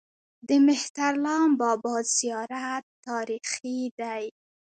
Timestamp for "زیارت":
2.17-2.83